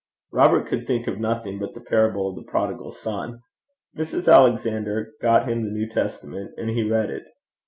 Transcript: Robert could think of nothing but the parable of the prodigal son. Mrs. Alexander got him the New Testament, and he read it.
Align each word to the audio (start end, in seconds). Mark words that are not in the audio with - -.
Robert 0.31 0.67
could 0.67 0.87
think 0.87 1.05
of 1.05 1.19
nothing 1.19 1.59
but 1.59 1.75
the 1.75 1.79
parable 1.79 2.27
of 2.27 2.35
the 2.35 2.49
prodigal 2.49 2.91
son. 2.91 3.43
Mrs. 3.95 4.27
Alexander 4.33 5.11
got 5.21 5.47
him 5.47 5.61
the 5.63 5.69
New 5.69 5.87
Testament, 5.87 6.53
and 6.57 6.71
he 6.71 6.81
read 6.89 7.11
it. 7.11 7.25